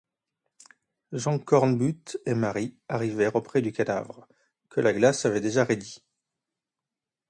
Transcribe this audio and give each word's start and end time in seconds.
Jean 1.11 1.37
Cornbutte 1.37 2.17
et 2.25 2.33
Marie 2.33 2.75
arrivèrent 2.89 3.35
auprès 3.35 3.61
du 3.61 3.71
cadavre, 3.71 4.27
que 4.67 4.81
la 4.81 4.93
glace 4.93 5.27
avait 5.27 5.41
déjà 5.41 5.63
raidi. 5.63 6.01